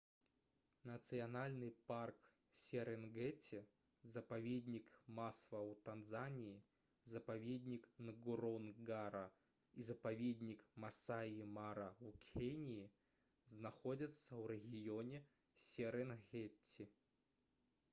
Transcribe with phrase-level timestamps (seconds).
[0.89, 2.29] нацыянальны парк
[2.61, 3.59] серэнгэці
[4.13, 4.87] запаведнік
[5.19, 6.55] масва ў танзаніі
[7.13, 9.23] запаведнік нгоронгара
[9.83, 12.89] і запаведнік масаі мара ў кеніі
[13.55, 15.23] знаходзяцца ў рэгіёне
[15.69, 16.93] серэнгеці